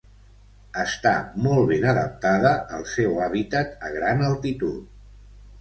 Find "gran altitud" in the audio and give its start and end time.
4.01-4.91